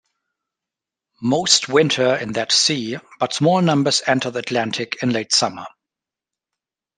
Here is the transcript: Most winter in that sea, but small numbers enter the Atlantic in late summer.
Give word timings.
Most 1.21 1.69
winter 1.69 2.15
in 2.15 2.31
that 2.31 2.51
sea, 2.51 2.97
but 3.19 3.33
small 3.35 3.61
numbers 3.61 4.01
enter 4.07 4.31
the 4.31 4.39
Atlantic 4.39 4.97
in 5.03 5.11
late 5.11 5.31
summer. 5.31 5.67